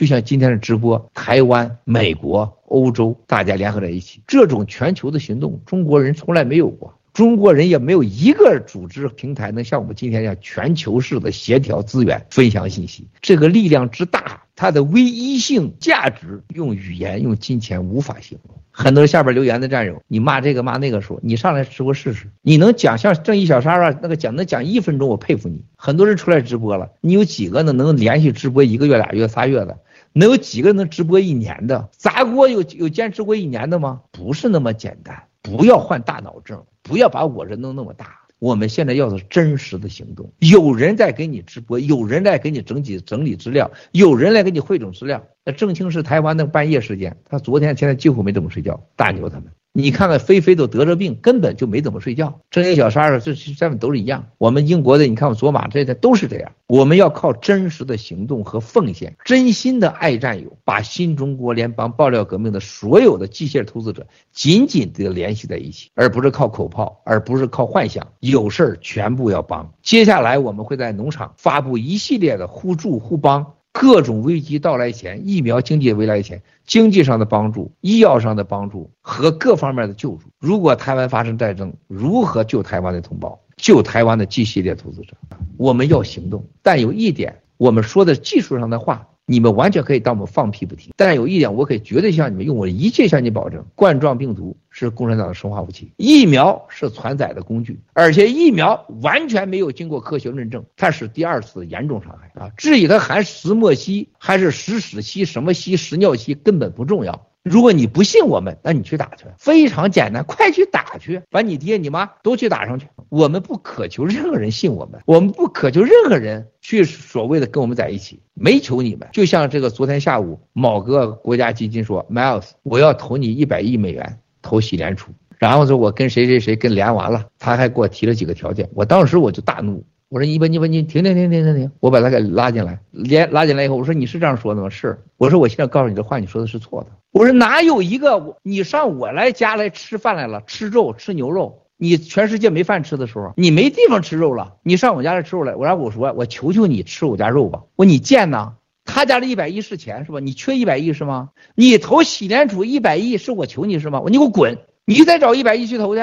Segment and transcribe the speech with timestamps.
[0.00, 6.94] 就像今天的直播，台湾、美国、欧洲大家联合在一起，这种全球的行动，中国人从来没有过。
[7.12, 18.56] 中国人也没有一个组织平台能像我们今天这样全球式的协调资源、分享信息，这个力量之大，它的唯一性价值，用语言、用金钱无法形容。
[18.70, 25.64] 很多人下边留言的战友，你骂这个骂那个说，你上来直播试试，你能讲像正义小沙发那个讲能讲一分钟，我佩服你。
[25.76, 27.72] 很多人出来直播了，你有几个呢？
[27.72, 29.76] 能连续直播一个月、俩月、仨月的？
[30.12, 31.88] 能有几个能直播一年的？
[31.92, 34.02] 砸锅有有坚持过一年的吗？
[34.10, 35.24] 不是那么简单。
[35.42, 38.18] 不要患大脑症，不要把我这弄那么大。
[38.38, 40.32] 我们现在要的是真实的行动。
[40.38, 45.22] 有人在给你直播，有人在给你整理整理资料，有人来给你汇总资料。
[45.44, 49.52] 那郑清是台湾的半夜时间，他昨天现在几乎没怎么睡觉，大牛他们。
[49.72, 52.40] 你看看菲菲都得着病，根本就没怎么睡觉。
[52.50, 54.26] 正经小三儿这这们都是一样。
[54.36, 56.50] 我们英国的，你看我卓玛这些都是这样。
[56.66, 68.08] 我们要靠真实的行动和奉献，真心的爱战友，把新中国联邦爆料革命的所有的机械投资者紧紧地联系在一起，而不是靠口炮，而不是靠幻想。
[68.18, 69.72] 有事儿全部要帮。
[69.82, 73.54] 接下来我们会在农场发布一系列的互助互帮。
[73.72, 80.22] 各种危机到来前，疫苗经济未来前，经济上的帮助、医药上的帮助和各方面的救助。
[80.38, 85.16] 如果台湾发生战争，如何救台湾的同胞，救台湾的 G 系列投资者？
[85.56, 86.44] 我们要行动。
[86.62, 89.06] 但有一点，我们说的技术上的话。
[89.30, 102.50] 你们完全可以当我们放屁不听，但有一点，我可以绝对向你们用我的一切向你保证：冠状病毒是共产党的生化武器，疫苗是传载的工具，而且疫苗完全没有经过科学论证，它是第二次严重伤害啊！
[102.56, 107.28] 至于它含石墨烯还是石屎烯、什么烯、石尿烯根本不重要。
[107.42, 112.86] 如果你不信我们，那你去打去，非常简单，快去打去，把你爹你妈都去打上去。
[113.08, 119.08] 我们不渴求任何人信我们，我们不渴求任何人去所谓的跟我们在一起，没求你们。
[119.12, 129.84] 就像这个昨天下午某个国家基金说，Miles，我要投你一百亿美元投洗联储，然后说我跟谁谁谁跟连完了，他还给我提了几个条件，我当时我就大怒。
[130.10, 134.68] 我说你把你把你停停停停停停，我把他给拉进来，连拉进来以后，我说你是这样说的吗？
[134.68, 136.88] 是，我说我现在告诉你这话，你说的是错的。
[137.12, 147.62] 我说哪有一个你上我来家来吃饭来了，吃肉吃牛肉，你全世界没饭吃的时候，你没地方吃肉了，你上我家来吃肉来，我让我说我求求你吃我家肉吧。
[147.76, 148.54] 我说你贱呐，
[148.84, 150.18] 他家的一百亿是钱是吧？
[150.18, 151.30] 你缺一百亿是吗？
[151.54, 154.02] 你投洗联储一百亿是我求你是吗？
[154.08, 156.02] 你给我滚，你再找一百亿去投去，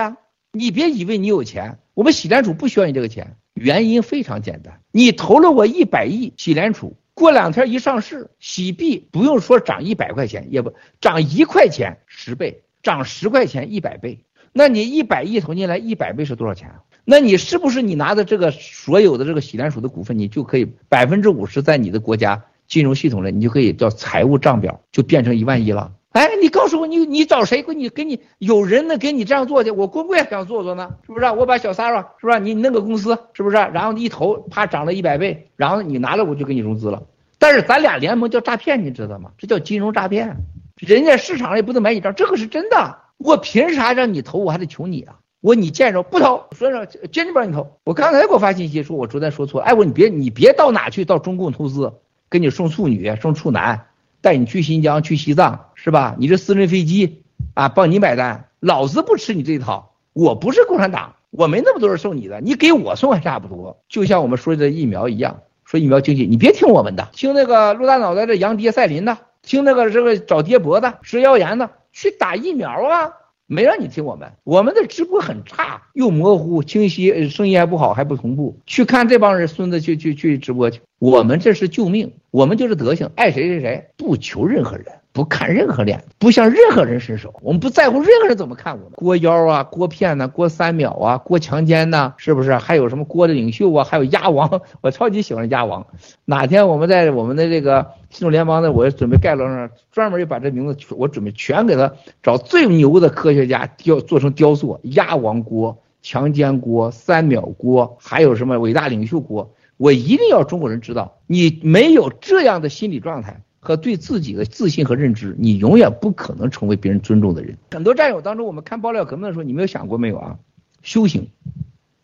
[0.54, 3.36] 你别以为你有钱，我们洗联储不需要你这个钱。
[3.60, 14.24] 原因非常简单，你投了我一百亿，洗联储过两天一上市，洗币不用说涨一百块钱，也不涨一块钱十倍，涨十块钱一百倍，
[14.54, 16.72] 那你一百亿投进来一百倍是多少钱？
[17.04, 25.94] 那你是不是你拿的这个所有的这个洗联储的股份，你就可以百分之五十在你的国家金融系统里，你就可以叫财务账表就变成一万亿了？
[26.12, 29.72] 哎，你告诉我，你你找谁给你给你有人能给你这样做去？
[29.72, 31.26] 我姑姑也想做做呢，是不是？
[31.26, 32.40] 我把小三儿，是不是？
[32.40, 33.56] 你弄个公司，是不是？
[33.56, 37.04] 然后你一投，啪涨了一百倍，然后你拿了我就给你融资了。
[37.38, 39.32] 但是咱俩联盟叫诈骗，你知道吗？
[39.38, 40.38] 这叫金融诈骗。
[40.78, 42.98] 人家市场也不能买你账，这个是真的。
[43.18, 44.40] 我凭啥让你投？
[44.40, 45.18] 我还得求你啊！
[45.42, 47.78] 我你见着不投，所以说坚决不让你投。
[47.84, 49.68] 我刚才给我发信息说，我昨天说错了。
[49.68, 51.94] 哎，我你别你别到哪去，到中共投资，
[52.30, 53.88] 给你送处女送处男，
[54.22, 55.67] 带你去新疆去西藏。
[55.88, 56.18] 是吧？
[56.20, 59.94] 你这私人飞机啊，帮你买单，老子不吃你这一套。
[60.12, 63.82] 我不是共产党，我没那么多人送你的，你给我送还差不多。
[63.88, 73.14] 就像我们说的疫苗一样，说疫苗经济，你别听我们的，听那个陆大脑袋的杨爹赛林的，听那个这个找爹脖子食谣言的，去打疫苗啊！
[73.46, 78.60] 没让你听我们，我们的直播很差，又模糊清晰，声音还不好，还不同步。
[78.66, 84.88] 去看这帮人孙子去去去直播去，我们这是救命，我们就是德行，爱谁谁谁，不求任何人。
[85.18, 88.92] 不看任何脸，不向任何人伸手，我们不在乎任何人怎么看我们。
[88.94, 92.56] 郭妖啊，郭骗呐，郭三秒啊，郭强奸呐，是不是？
[92.56, 93.84] 还有什么郭的领袖啊？
[93.84, 95.88] 还有鸭王，我超级喜欢鸭王。
[96.24, 101.92] 哪天我们在我们的这个新中联邦的，我准备盖楼上专门就把这名字，我准备全给他
[102.22, 104.80] 找最牛的科学家雕做成雕塑。
[104.84, 109.52] 鸭王郭、强奸郭、三秒郭，还有什么伟大领袖郭？
[109.78, 113.42] 我一定要中国人知道，你没有这样的心理状态。
[113.68, 117.58] 和对自己的自信和认知，你永远不可能成为别人尊重的人。
[117.72, 120.38] 很多战友当中，我们看爆料革命的时候，你没有想过没有啊？
[120.84, 121.28] 修行、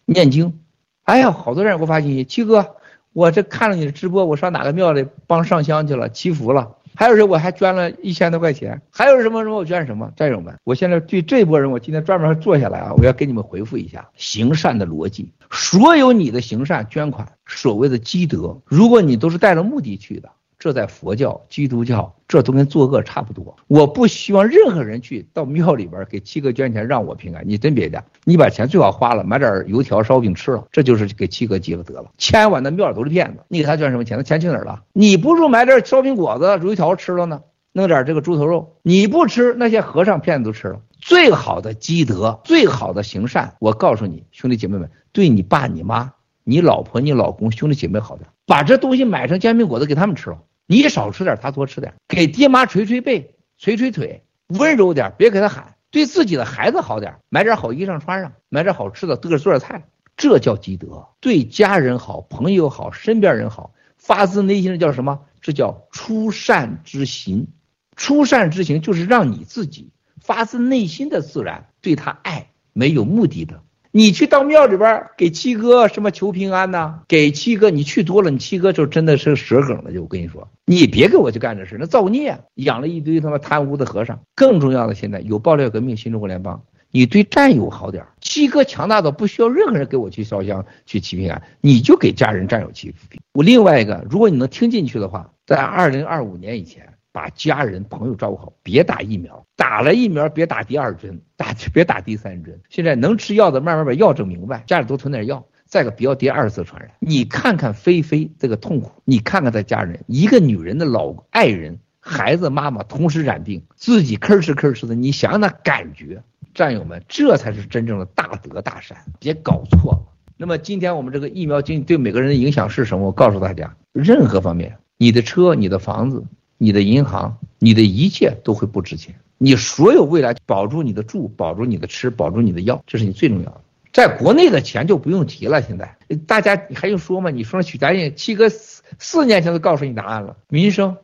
[0.03, 0.59] 念经。
[1.03, 2.75] 哎呀，好多人给我发信息，七哥，
[3.13, 6.75] 我这看了你的直播，我上哪个庙里帮上香去了，祈福了。
[6.95, 8.81] 还有人我还捐了一千多块钱。
[8.91, 10.11] 还有什么什么我捐什么？
[10.17, 15.31] 战友们，我现在对这波人，我今天专门坐下来啊，我要给你们回复一下行善的逻辑。
[15.49, 20.29] 所有你的行善捐款，所谓的积德，如果你都是带着目的去的。
[20.63, 23.53] 这在佛教、基督教，这都跟作恶差不多。
[23.67, 27.43] 我不希望任何人去到庙里边给七哥捐钱让我平安。
[27.45, 32.05] 你真别的，你把钱最好花了，买点油条、烧饼吃了，这就是给七哥积了德了。
[32.17, 34.15] 千万的庙都是骗子，你给他捐什么钱？
[34.15, 34.83] 那钱去哪儿了？
[34.93, 37.41] 你不如买点烧饼果子、油条吃了呢？
[37.73, 40.79] 弄点这个猪头肉，你不吃，那些和尚骗子都吃了。
[41.01, 46.13] 最好的积德，最好的行善，我告诉你，兄弟姐妹们，对你爸、你妈、
[46.45, 50.37] 你老婆、你老公、兄弟姐妹好点，把这东西买成煎饼果子给他们吃了。
[50.65, 55.75] 你少吃点，他多吃点，给爹妈捶捶背、捶捶腿，温柔点，别给他喊。
[55.91, 59.83] 对自己的孩子好点，买点好衣裳穿上，买点好吃的，自个做点菜，
[60.17, 61.09] 这叫积德。
[61.19, 65.25] 对家人好，朋友好，身边人好，发自内心的叫什么？
[65.39, 67.47] 这叫出善之行。
[67.95, 73.61] 出善之行就是让你自己发自内心的自然对他爱，没有目的的。
[73.95, 77.01] 你去到庙里边给七哥什么求平安呐？
[77.07, 79.93] 给七哥你去多了，你七哥就真的是蛇梗了。
[79.93, 84.19] 就我跟你说，你别给我去干这事，那造孽，养了一堆他妈贪污的和尚。
[84.33, 88.03] 更重要的，现在有爆料革命，新中国联邦，你对战友好点。
[88.19, 93.07] 七哥强大到不需要任何人给我去烧香去祈平安，你就给家人战友祈福。
[93.33, 96.92] 我另外一个，如果你能听进去的话，在二零二五年以前。
[97.13, 102.59] 把家人朋友照顾好，别打疫苗，打了疫苗别打第二针，打 别打第三针。
[102.69, 105.45] 现在能吃药的慢慢把药整明白，家里多囤点药。
[105.65, 106.91] 再个不要第二次传染。
[106.99, 116.21] 你看看菲菲这个痛苦，你看看她家人，一个女人的老爱人、孩子、妈妈同时染病，自己吭哧吭哧的，你想想那感觉。
[116.53, 120.01] 战友们，这才是真正的大德大善，别搞错了。
[120.37, 123.05] 那么今天我们这个疫苗经济对每个人的影响是什么？
[123.05, 126.23] 我告诉大家，任何方面，你的车、你的房子。
[126.63, 129.13] 你的银行，你的一切都会不值钱。
[129.37, 133.61] 你所有未来保住你的住，保住你的吃，保住你的药，这是你最重要的。
[133.91, 135.61] 在国内的钱就不用提了。
[135.61, 137.29] 现在大家你还用说吗？
[137.31, 140.37] 你说许家印七哥四四年前都告诉你答案了。
[140.47, 140.95] 民生，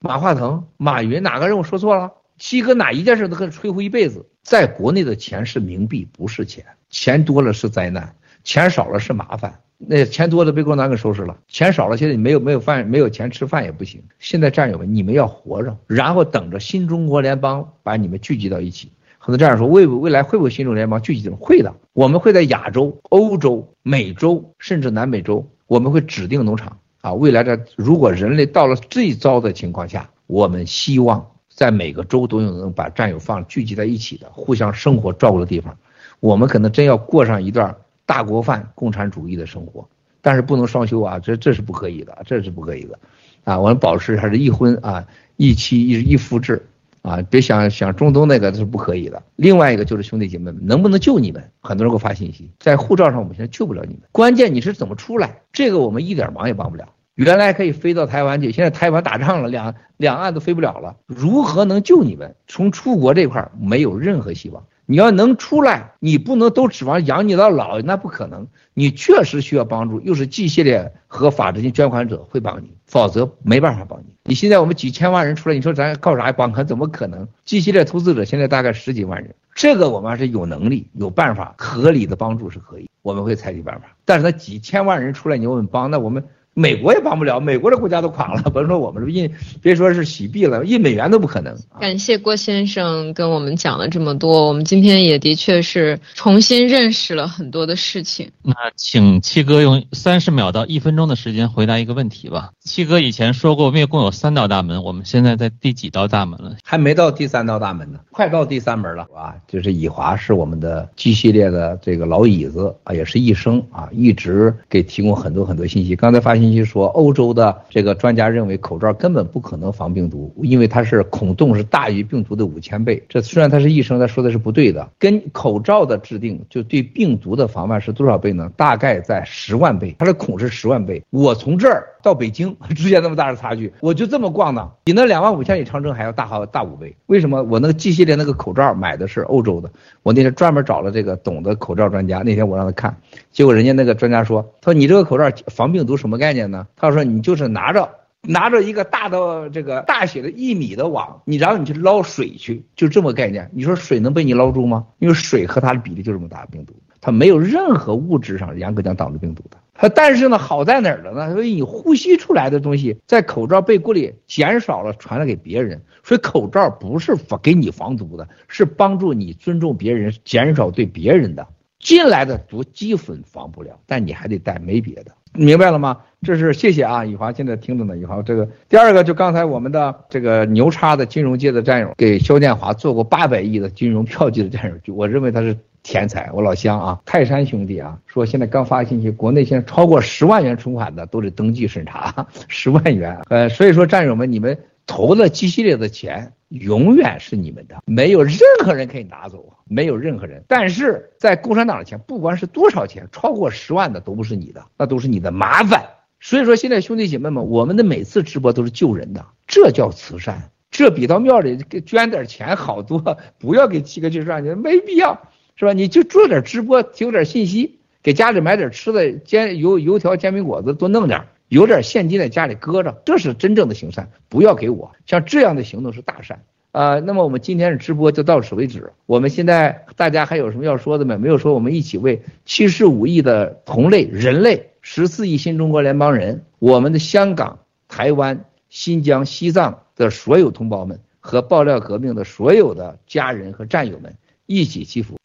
[0.00, 2.12] 马化腾、马云哪个人我说错了？
[2.38, 4.24] 七哥哪一件事都可以摧毁一辈子。
[4.42, 6.64] 在国内的钱是冥币，不是钱。
[6.88, 9.60] 钱多了是灾难，钱少了是麻烦。
[9.84, 14.00] 那钱多的被共产党给收拾了，钱少了，现在你没有没有饭，没有钱吃饭也不行。
[14.20, 18.92] 现在战友们，你们要活着，然后等着新中国联邦把你们聚集到一起。
[19.18, 21.28] 很多战友说，未未来会不会新中国联邦聚集？
[21.28, 27.12] 会的，我们会在亚洲、欧洲、美洲，甚至南美洲，我们会指定农场啊。
[27.12, 35.76] 未来的如果人类到了最糟的情况下，我们希望在每个州都有能把战友放聚集在一起的，互相生活照顾的地方。
[36.20, 37.76] 我们可能真要过上一段。
[38.12, 39.88] 大锅饭，共产主义的生活，
[40.20, 42.98] 但是不能双休啊，这这是不可以的，这是不可以的，
[43.44, 45.06] 啊，我们保持还是一婚啊，
[45.38, 46.62] 一妻一一夫制
[47.00, 49.22] 啊，别想想中东那个是不可以的。
[49.36, 51.42] 另外一个就是兄弟姐妹们，能不能救你们？
[51.62, 55.40] 很多人给我发信息，在护照上我们现在救不了你们，关键你是怎么出来？
[55.50, 56.86] 这个我们一点忙也帮不了。
[57.14, 62.34] 原来可以飞到台湾去，现在台湾打仗了，两两岸都飞不了了，如何能救你们？
[62.46, 64.62] 从出国这块没有任何希望。
[64.86, 68.46] 你要能出来，你不能都指望养你到老，那不可能。
[68.74, 74.06] 你确实需要帮助，又是 G 系列和法治进捐款者会帮你，否则没办法帮你。
[74.24, 76.52] 你现在我们几千万人出来，你说咱靠啥帮？
[76.52, 83.96] 可怎么可能？G 系列投资者现在大概十几万人，这个我们还是有能力、有办法、合理的帮助是可以，我们会采取办法。
[84.04, 86.24] 但是那几千万人出来，你问帮，那我们。
[86.54, 89.30] 美国也帮不了，美国的国家都垮了， 甭说我们这印，
[89.62, 91.56] 别说是洗币了，印美元都不可能。
[91.80, 98.30] 感谢郭先生跟我们讲了这么多，我们今天也的确是重新认识了很多的事情。
[98.42, 102.50] 那请七哥用三十秒到一分钟的时间回答一个问题吧。
[102.60, 106.56] 七哥以前说过，我们一共有三道大门，我们现在在第几道大门了？
[106.62, 109.32] 还没到第三道大门呢，快到第三门了啊！
[109.48, 115.96] 就是以华是我们的 G 系列的这个老椅子啊，也是一生啊，一直给提供很多很多信息。
[115.96, 116.41] 刚才发现。
[116.42, 123.02] 信息说，欧洲的这个专家认为口罩根本不可能防病毒，因为它是孔洞是大于病毒的五千倍。
[123.08, 124.90] 这虽然他是医生，他说的是不对的。
[124.98, 128.50] 跟口罩的制定就对病毒的防范是多少倍呢？
[128.56, 131.02] 大概在十万倍，它的孔是十万倍。
[131.10, 136.96] 我从这儿到北京 之间那么大的差距，我就这么逛呢，比那两万五千里长征还要大好大五倍。
[137.06, 137.42] 为什么？
[137.44, 139.70] 我那个 G 系列那个口罩买的是欧洲的，
[140.02, 142.96] 我那天专门找了这个懂的口罩专家，那天我让他看，
[143.30, 146.66] 结果人家那个专家说，他说你这个口罩防病毒什么概念呢？
[146.76, 147.88] 他说你就是拿着
[148.22, 153.50] 拿着一个大的这个大写的一米的网，你然后你去捞水去，就这么概念。
[153.52, 154.86] 你说水能被你捞住吗？
[154.98, 159.56] 因为水和它的比例就这么大，病毒它没有任何物质上严格讲挡住病毒的。
[159.82, 161.34] 它但是呢，好在哪儿了呢？
[161.34, 165.82] 所以你呼吸出来的东西在口罩被过滤减少了，传染给别人。
[166.04, 171.44] 所以口罩不是给你防毒的，是帮助你尊重别人，减少对别人的
[171.80, 175.06] 进来的毒基本防不了，但你还得戴，没别的。
[175.32, 175.98] 明白了吗？
[176.22, 205.84] 这是谢谢啊，宇华现在听着呢，宇华这个第二个就刚才我们的这个牛叉的金融界的战友给肖建华做过八百亿的金融票据的战友，就我认为他是天才，我老乡啊，泰山兄弟啊，说现在刚发信息，国内现在超过十万元存款的都得登记审查，十万元，呃，所以说战友们，你们投了 G 系列的钱永远是你们的，没有任何人可以拿走，没有任何人，但是在共产党的钱，不管是多少钱，超过十万的都不是你的，那都是你的麻烦。
[206.20, 213.18] 所以说，现在兄弟姐妹们，我们的每次直播都是救人的，这叫慈善，这比到庙里给捐点钱好多。
[213.40, 215.20] 不要给七哥去上钱，没必要，
[215.56, 215.72] 是吧？
[215.72, 224.10] 你就做点直播，提供点信息，给家里买点吃的，煎油油条、煎饼果子，多弄点，有点现金在家里搁着，这是真正的行善。
[224.28, 226.42] 不要给我，像这样的行动是大善。
[226.72, 228.92] 啊、那么我们今天的直播就到此为止。
[229.04, 231.18] 我们现在大家还有什么要说的没？
[231.18, 234.70] 没有说，我们一起为七十五亿的同类人类。
[234.80, 244.16] 十四亿新中国联邦人，我们的香港、台湾、新疆、西藏的所有同胞们和爆料革命的所有的家人和战友们
[244.46, 245.21] 一起祈福。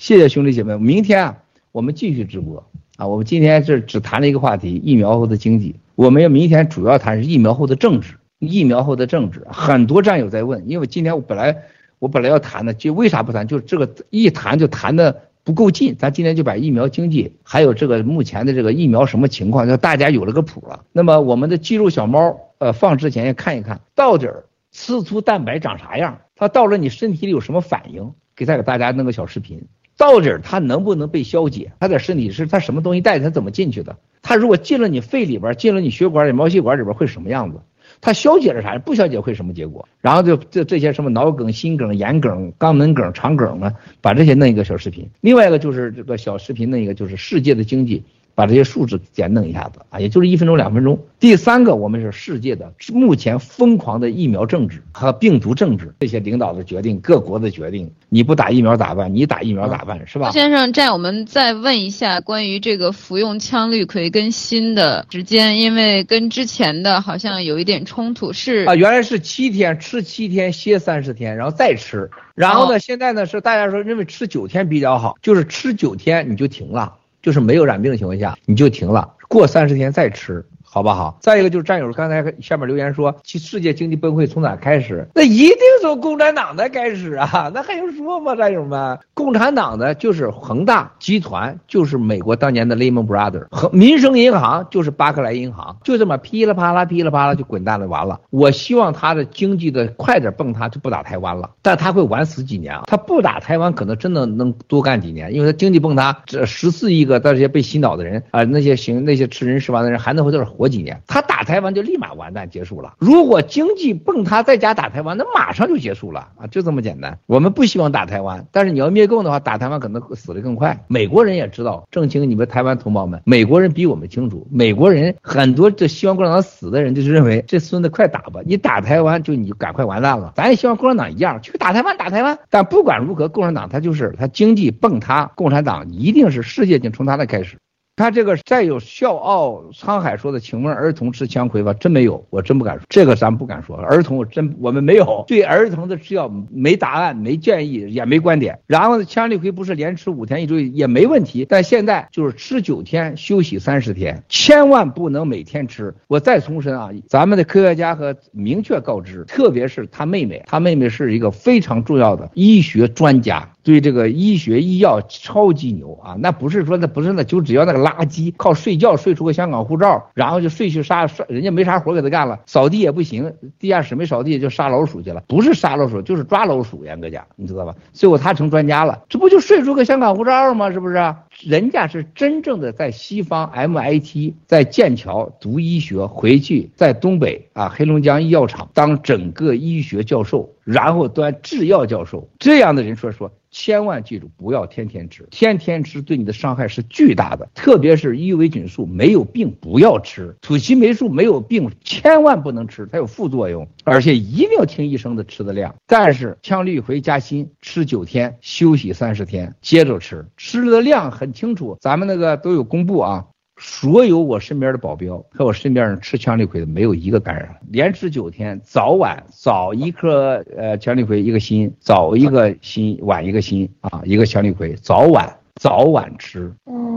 [0.00, 1.42] 谢谢兄弟姐妹，明天啊，
[1.72, 2.64] 我们继续直播
[2.96, 3.06] 啊。
[3.06, 5.76] 我们今天是只谈了一个话题：疫苗后的经济。
[5.94, 8.14] 我们要明天主要谈是疫苗后的政治。
[8.38, 11.54] 疫苗后的政治，很多战友在问，因为今天我本来
[11.98, 13.46] 我本来要谈的，就为啥不谈？
[13.46, 15.20] 就是这个一谈就谈的。
[15.44, 20.86] 不够近，咱今天就把疫苗经济，还有这个目前的这个疫苗什么情况，让大家有了个谱了。
[20.92, 26.20] 那么我们的肌肉小猫，呃，放之前也看一看，到底儿刺突蛋白长啥样？
[26.36, 28.14] 它到了你身体里有什么反应？
[28.34, 29.62] 给再给大家弄个小视频，
[30.00, 31.72] 到底儿它能不能被消解？
[31.78, 33.98] 它的身体是它什么东西带它怎么进去的？
[34.22, 37.60] 它如果进了你肺里边，进了你血管里、毛细管里边会什么样子？
[38.00, 38.78] 它消解了啥？
[38.78, 39.86] 不消解会什么结果？
[40.00, 43.74] 然后就这这些什么脑梗、心梗、眼梗、肛门梗、肠梗呢？
[44.00, 45.06] 把这些弄一个小视频。
[45.20, 48.02] 另外一个就是这个小视频，那个就是世界的经济。
[48.40, 50.98] 把这些数字简弄一下子啊，也就是一分钟两分钟。
[51.18, 59.14] 第三个，我们是世界的目前疯狂的疫苗政治和病毒政治，这些领导的决定，各国的决定，你不打疫苗咋办？
[59.14, 60.06] 你打疫苗咋办？
[60.06, 60.30] 是吧？
[60.30, 76.94] 先生，这我们再问一下关于这个服用羟氯喹跟锌的时间，因为跟之前的好像有一点冲突，是啊，原来是七天吃七天歇三十天，然后再吃，然后呢，现在呢是大家说认为吃九天比较好，就是吃九天你就停了。
[77.22, 80.44] 就是没有染病的情况下，你就停了，过三十天再吃。
[80.72, 81.18] 好不好？
[81.20, 85.08] 再一个就是战友刚才下面留言说，其世界经济崩溃从哪开始？
[85.16, 87.50] 那一定从共产党的开始啊！
[87.52, 88.36] 那还用说吗？
[88.36, 98.20] 战友们，共产党的就是恒大集团，就是美国当年的雷蒙 brother 和民生银行，就是巴克莱银行，就这么噼里啪啦、噼里啪啦就滚蛋了，完了。
[98.30, 101.50] 我希望他的经济的快点崩塌，就不打台湾了。
[101.62, 102.84] 但他会晚死几年啊？
[102.86, 111.00] 他不打台湾，可能真的能多干几年，因为他经济崩塌，这十四亿个这些被洗脑的人啊，那些行那些吃人食完的人还能回这活几年？
[111.06, 112.92] 他打台湾就立马完蛋结束了。
[112.98, 117.18] 如果经济崩塌在家打台湾，那马上就结束了啊，就这么简单。
[117.24, 120.84] 我们不希望打台湾，但是你要灭共的话，打台湾可能死得更快。
[120.86, 124.46] 美国人也知道，正清你们台湾同胞们，美国人比我们清楚。
[124.50, 130.34] 美国人很多这希望共产党死的人，就是认为这孙子快打吧，你打台湾就你就赶快完蛋了。
[130.36, 132.38] 咱也希望共产党一样去打台湾，打台湾。
[132.50, 137.56] 但不管如何，共产党他就是他经济崩塌，共产党一定是世界性从他的开始。
[138.00, 141.74] 他这个再有笑傲沧海说的，请问儿童吃羟喹吧？
[141.74, 143.76] 真没有，我真不敢说，这个咱不敢说。
[143.76, 148.58] 儿童我真我们没有对儿童的吃药没答案、没建议也没观点。
[148.66, 155.94] 然后呢，羟氯喹不是连吃五天一周也没问题，但现在就是吃九天休息三十天，千万不能每天吃。
[156.06, 163.46] 我再重申啊，咱们的科学家和明确告知，特别是他妹妹，他妹妹是一个非常重要的医学专家。
[163.62, 177.74] 对这个医学医药超级牛啊，那不是说那不是那就只要那个垃圾靠睡觉睡出个香港护照，然后就睡去杀杀人家没啥活给他干了，扫地也不行，地下室没扫地就杀老鼠去了，不是杀老鼠就是抓老鼠，严格讲你知道吧？
[177.92, 180.72] 最后他成专家了，这不就睡出个香港护照吗？
[180.72, 181.14] 是不是？
[181.42, 193.32] 人家是真正的在西方 MIT 在剑桥读医学，回去在东北啊黑龙江医药厂当整个医学教授，然后端制药教授，这样的人说说。
[193.52, 197.48] 千万记住，不要天天吃，天天吃对你的伤害是巨大的。
[197.52, 205.74] 特别是伊维菌素没有病不要吃，土西霉素没有病千万不能吃，它有副作用，而且一定要听医生的吃的量。
[205.88, 213.26] 但是羟氯喹加锌吃九天，休息三十天，接着吃，吃的量很清楚，咱们那个都有公布啊。
[213.60, 226.52] 所有我身边的保镖和我身边人吃羟氯喹的，没有一个感染，连吃九天，早晚早一颗呃羟氯喹一个心，早一个心，晚一个心啊，一个羟氯喹，早晚早晚吃，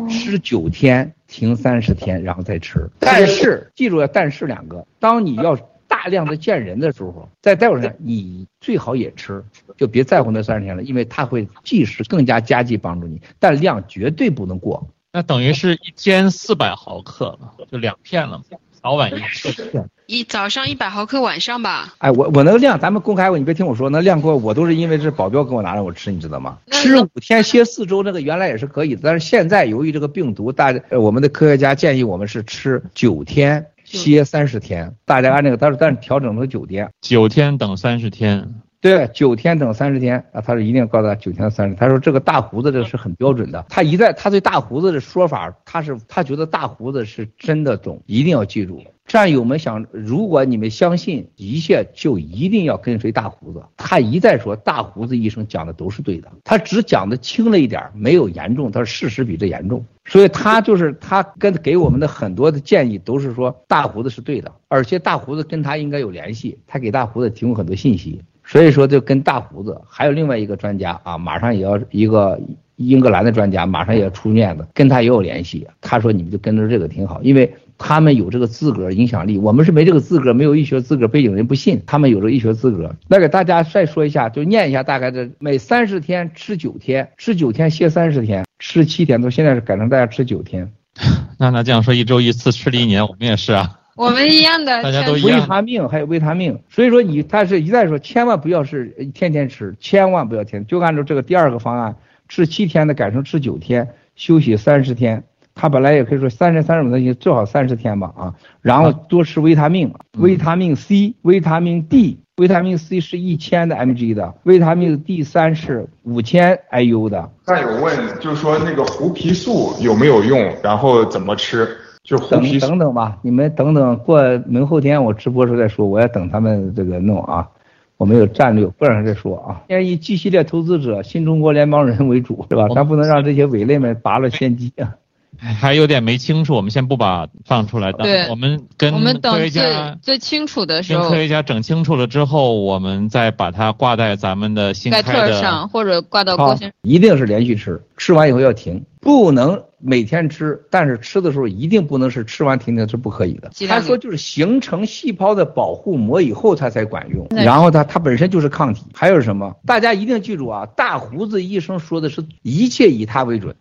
[0.10, 1.14] 吃九天。
[1.26, 2.88] 停三十天，然后再吃。
[3.00, 9.44] 但是记住要但是两个，当你要大量的见人的时候，在待会上你最好也吃，
[9.76, 14.88] 就别在乎那三十天了，因为它会即时更加加剂帮助你，但量绝对不能过。
[15.16, 18.42] 那等于是一天四百毫克了，就两片了，
[18.72, 19.88] 早晚一片。
[20.08, 21.94] 一早上一百毫克，晚上吧。
[22.00, 26.58] 哎，我我那个量，咱们公开过，你别听我说，那量过我都是因为是保镖给我拿着我吃，你知道吗？
[26.72, 38.63] 吃五天歇四周，那个原来也是可以的，但是现在由于这个病毒，大我们的科学家建议我们是吃九天歇三十天，大家按那个，但是但是调整成九天，九天等三十天。
[38.84, 41.76] 对，九天等三十天啊，他说一定要告诉他九天三十。
[41.76, 43.66] 他说这个大胡子这个是很标准的。
[43.70, 48.84] 他一再他对大胡子的说法，他是他觉得大胡子是真的懂，一定要记住。
[49.06, 53.64] 战友们想，如果你们相信一切，就一定要跟随大胡子。
[53.78, 59.86] 他一再说大胡子医生讲的都是对的，他只讲的轻了一点，没有严重，他说事实比这严重。
[60.04, 68.22] 所以他就是他跟给我们的很多的建议都是说大胡子是对的，而且大胡子跟他应该有联系，他给大胡子提供很多信息。
[68.54, 72.40] 所以说，就跟大胡子还有另外一个专家啊，马上也要一个
[72.76, 75.66] 英格兰的专家，马上也要出面的，跟他也有联系。
[75.82, 82.96] 他说你们就跟着这个挺好，因为他们有这个资格、影响力，我们是没这个资格，没有医学资格背景人不信，他们有这个医学资格。
[83.08, 90.72] 那给大家再说一下，就念一下大概的，每三十天吃九天，吃九天歇三十天，吃七天，到现在是改成大家吃九天。
[91.40, 93.80] 那那这样说，一周一次吃了一年，我们也是啊。
[93.96, 95.40] 我们一样的，大家都一样。
[95.40, 101.96] 维他命还有维他命，所以说你，但是一再说，千万不要是天天吃，千万不要天，就按照这个第二个方案，
[102.28, 105.24] 吃七天的改成吃九天，休息三十天。
[105.56, 117.30] 他本来也可以说三十三十五天，最好三十天吧啊，然后多吃维他命，维他命 C、维他命 D，维他命 C 是一千的 mg 的，维他命 D 三是五千 IU 的。
[117.44, 121.78] 再有问，就是说那个胡皮素有没有用，然后怎么吃？
[122.04, 127.48] 就等等等吧，你们等等过明后天我直播时候再说，我要等他们这个弄啊，
[127.96, 129.62] 我们有战略，不让再说啊。
[129.70, 132.68] 先以 G 系列投资者、新中国联邦人为主，是吧？
[132.76, 134.96] 咱不能让这些伪类们拔了先机啊。
[135.40, 137.92] 还有点没清楚，我们先不把放出来。
[137.94, 139.62] 对，我们跟科学家
[140.02, 146.74] 最最清楚的时候，跟科学家整清楚了之后，我们再把它挂在咱们的新开的盖特上，或者挂到郭先生。
[146.84, 149.64] 一定是连续吃，吃完以后要停，不能。
[149.86, 153.52] 每天吃，但是吃的时候一定不能是吃完停停，是不可以的。
[153.68, 157.28] 他说就是形成细胞的保护膜以后，它才管用。
[157.32, 158.86] 然后它它本身就是抗体。
[158.94, 159.54] 还有什么？
[159.66, 160.66] 大家一定记住啊！
[160.78, 163.56] 大胡子医生说的是一切以他为准。